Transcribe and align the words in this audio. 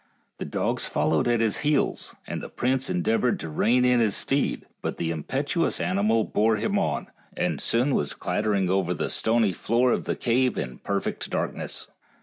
The 0.39 0.45
dogs 0.45 0.87
followed 0.87 1.27
at 1.27 1.41
his 1.41 1.59
heels, 1.59 2.15
and 2.25 2.41
the 2.41 2.49
prince 2.49 2.89
endeavored 2.89 3.39
to 3.41 3.49
rein 3.49 3.85
in 3.85 3.99
his 3.99 4.15
steed, 4.15 4.65
but 4.81 4.97
the 4.97 5.11
impetuous 5.11 5.79
animal 5.79 6.23
bore 6.23 6.55
him 6.55 6.79
on, 6.79 7.11
and 7.37 7.61
soon 7.61 7.93
was 7.93 8.15
clattering 8.15 8.67
over 8.67 8.95
the 8.95 9.11
stony 9.11 9.53
floor 9.53 9.91
of 9.91 10.05
the 10.05 10.15
cave 10.15 10.57
in 10.57 10.79
perfect 10.79 11.29
darkness. 11.29 11.87